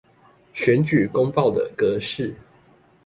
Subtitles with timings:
[0.55, 2.33] 選舉公報的格式